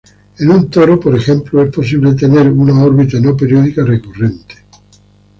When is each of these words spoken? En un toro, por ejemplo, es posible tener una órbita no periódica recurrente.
En 0.39 0.49
un 0.51 0.67
toro, 0.67 0.99
por 0.99 1.15
ejemplo, 1.15 1.61
es 1.61 1.71
posible 1.71 2.15
tener 2.15 2.49
una 2.49 2.83
órbita 2.85 3.19
no 3.19 3.37
periódica 3.37 3.83
recurrente. 3.85 4.55